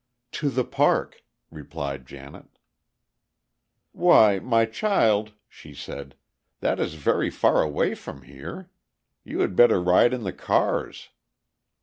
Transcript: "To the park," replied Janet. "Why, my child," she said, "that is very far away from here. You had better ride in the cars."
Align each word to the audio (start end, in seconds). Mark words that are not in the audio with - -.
"To 0.31 0.49
the 0.49 0.63
park," 0.63 1.21
replied 1.51 2.07
Janet. 2.07 2.47
"Why, 3.91 4.39
my 4.39 4.65
child," 4.65 5.33
she 5.47 5.75
said, 5.75 6.15
"that 6.59 6.79
is 6.79 6.95
very 6.95 7.29
far 7.29 7.61
away 7.61 7.93
from 7.93 8.23
here. 8.23 8.71
You 9.23 9.41
had 9.41 9.55
better 9.55 9.79
ride 9.79 10.11
in 10.11 10.23
the 10.23 10.33
cars." 10.33 11.09